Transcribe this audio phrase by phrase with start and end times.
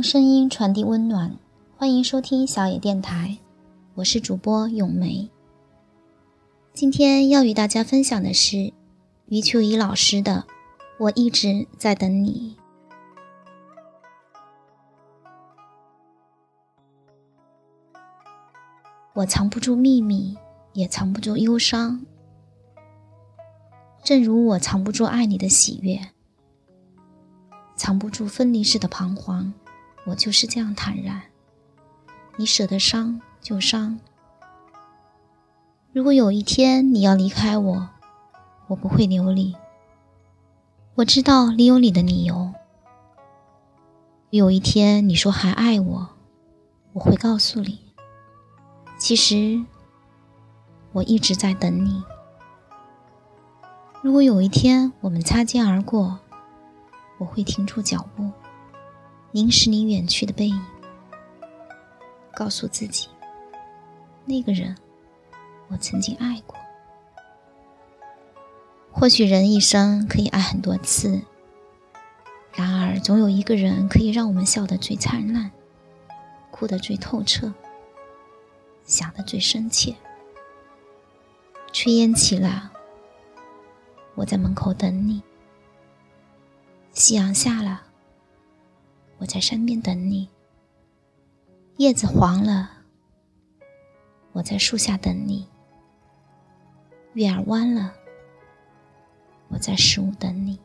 [0.00, 1.36] 用声音传递温暖，
[1.76, 3.36] 欢迎收听小野电台，
[3.96, 5.28] 我是主播咏梅。
[6.72, 8.72] 今天要与大家分享的是
[9.26, 10.46] 余秋怡老师的
[10.98, 12.56] 《我一直在等你》。
[19.12, 20.34] 我藏不住秘密，
[20.72, 22.06] 也藏不住忧伤，
[24.02, 26.00] 正如我藏不住爱你的喜悦，
[27.76, 29.52] 藏不住分离时的彷徨。
[30.06, 31.22] 我就是这样坦然。
[32.36, 34.00] 你舍得伤就伤。
[35.92, 37.88] 如果有一天你要离开我，
[38.68, 39.56] 我不会留你。
[40.94, 42.52] 我知道你有你的理由。
[44.30, 46.08] 有一天你说还爱我，
[46.92, 47.80] 我会告诉你，
[48.96, 49.64] 其实
[50.92, 52.02] 我一直在等你。
[54.02, 56.20] 如果有一天我们擦肩而过，
[57.18, 58.30] 我会停住脚步。
[59.32, 60.60] 凝视你远去的背影，
[62.34, 63.08] 告诉自己，
[64.24, 64.76] 那个人
[65.68, 66.56] 我曾经爱过。
[68.90, 71.22] 或许人一生可以爱很多次，
[72.52, 75.52] 然而总有一个人可以让我们笑得最灿烂，
[76.50, 77.54] 哭得最透彻，
[78.84, 79.94] 想得最深切。
[81.72, 82.72] 炊烟起了，
[84.16, 85.22] 我在门口等你；
[86.92, 87.84] 夕阳下了。
[89.20, 90.26] 我在山边等你，
[91.76, 92.70] 叶子黄了，
[94.32, 95.46] 我在树下等你；
[97.12, 97.92] 月儿弯了，
[99.48, 100.58] 我在十五等你；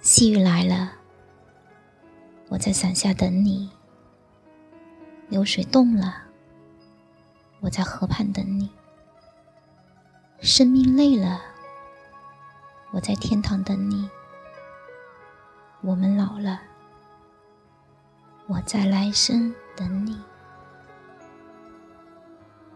[0.00, 0.92] 细雨来了，
[2.48, 3.70] 我在伞下等你；
[5.28, 6.24] 流水动了，
[7.60, 8.68] 我在河畔等你；
[10.40, 11.40] 生命累了，
[12.90, 14.10] 我在天堂等你；
[15.80, 16.60] 我们老了。
[18.52, 20.14] 我在来生等你，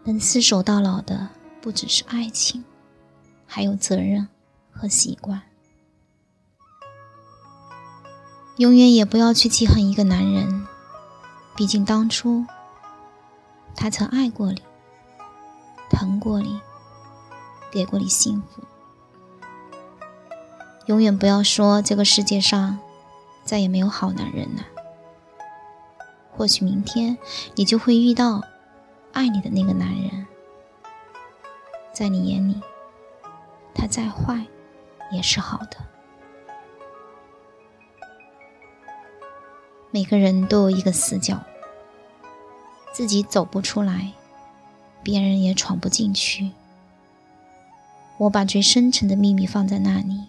[0.04, 1.28] 能厮守到老的
[1.60, 2.64] 不只是爱情，
[3.46, 4.26] 还有责任
[4.72, 5.42] 和习惯。
[8.56, 10.66] 永远也不要去记恨一个男人，
[11.54, 12.46] 毕竟当初
[13.74, 14.62] 他曾爱过你，
[15.90, 16.58] 疼过你，
[17.70, 18.62] 给过你幸福。
[20.86, 22.78] 永远不要说这个世界上
[23.44, 24.62] 再也没有好男人了。
[26.36, 27.16] 或许明天
[27.54, 28.42] 你就会遇到
[29.12, 30.26] 爱你的那个男人，
[31.92, 32.60] 在你眼里，
[33.74, 34.44] 他再坏
[35.10, 35.78] 也是好的。
[39.90, 41.40] 每个人都有一个死角，
[42.92, 44.12] 自己走不出来，
[45.02, 46.50] 别人也闯不进去。
[48.18, 50.28] 我把最深沉的秘密放在那里，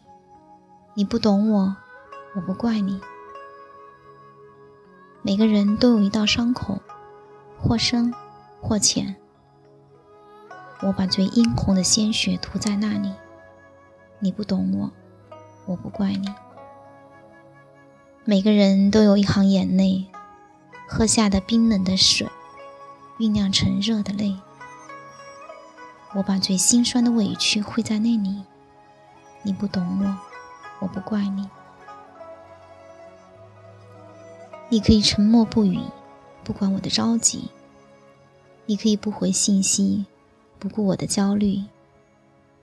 [0.94, 1.76] 你不懂我，
[2.36, 3.02] 我不怪你。
[5.28, 6.80] 每个人都有一道伤口，
[7.60, 8.14] 或深
[8.62, 9.14] 或浅。
[10.80, 13.12] 我把最殷红的鲜血涂在那里，
[14.20, 14.90] 你不懂我，
[15.66, 16.34] 我不怪你。
[18.24, 20.08] 每个人都有一行眼泪，
[20.88, 22.30] 喝下的冰冷的水，
[23.20, 24.34] 酝酿成热的泪。
[26.14, 28.44] 我把最心酸的委屈汇在那里，
[29.44, 30.18] 你不懂我，
[30.80, 31.50] 我不怪你。
[34.70, 35.80] 你可以沉默不语，
[36.44, 37.50] 不管我的着急；
[38.66, 40.06] 你可以不回信息，
[40.60, 41.64] 不顾我的焦虑；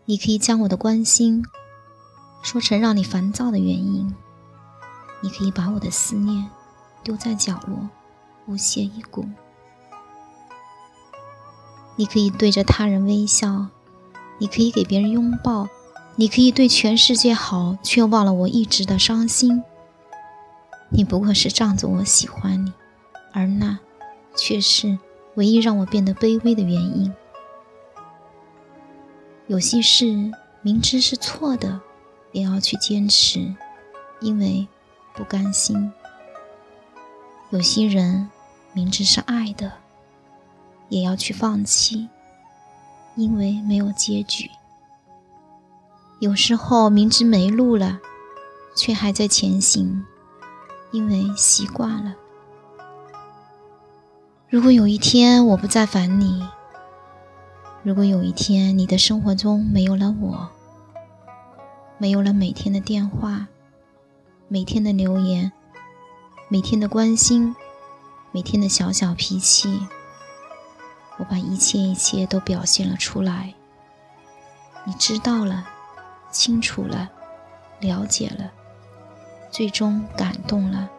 [0.05, 1.43] 你可以将我的关心
[2.43, 4.13] 说成让你烦躁的原因；
[5.23, 6.51] 你可以把我的思念
[7.03, 7.89] 丢在角落，
[8.45, 9.25] 不屑一顾；
[11.97, 13.69] 你可以对着他人微笑；
[14.37, 15.67] 你可以给别人拥抱；
[16.17, 19.65] 你可以对全世界好，却忘了我一直的伤心。
[20.97, 22.73] 你不过是仗着我喜欢你，
[23.33, 23.81] 而那
[24.37, 24.97] 却是
[25.35, 27.13] 唯一让我变得卑微的原因。
[29.49, 30.31] 有些事
[30.63, 31.81] 明知是错的，
[32.31, 33.53] 也要去坚持，
[34.21, 34.69] 因为
[35.17, 35.91] 不甘心；
[37.51, 38.31] 有些人
[38.73, 39.73] 明知是爱的，
[40.89, 42.09] 也要去放弃，
[43.17, 44.49] 因为没有结局。
[46.21, 47.99] 有时候明知没路了，
[48.77, 50.07] 却还在前行。
[50.95, 52.15] 因为习惯了。
[54.49, 56.47] 如果有一天我不再烦你，
[57.83, 60.49] 如果有一天你的生活中没有了我，
[61.99, 63.49] 没有了每天的电话、
[64.47, 65.51] 每天的留言、
[66.49, 67.57] 每天的关心、
[68.31, 69.89] 每天的小小脾气，
[71.19, 73.53] 我把一切一切都表现了出来。
[74.85, 75.67] 你知道了，
[76.31, 77.11] 清楚了，
[77.81, 78.53] 了解了。
[79.55, 80.91] 最终感动了，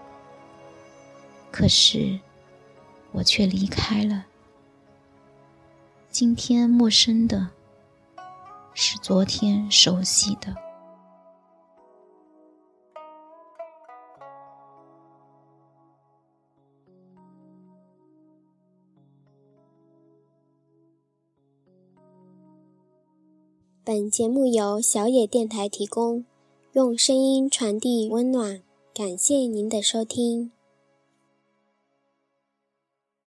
[1.51, 2.17] 可是
[3.11, 4.27] 我却离开了。
[6.09, 7.49] 今天陌生的，
[8.73, 10.55] 是昨天熟悉的。
[23.83, 26.23] 本节目由小野电台提供，
[26.75, 28.61] 用声音传递温暖。
[28.93, 30.51] 感谢您的收听。